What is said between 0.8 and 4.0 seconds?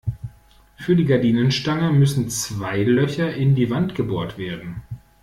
die Gardinenstange müssen zwei Löcher in die Wand